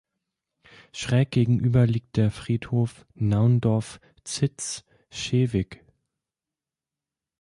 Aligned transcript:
Schräg 0.93 1.29
gegenüber 1.29 1.85
liegt 1.85 2.17
der 2.17 2.31
Friedhof 2.31 3.05
Naundorf-Zitzschewig. 3.13 5.83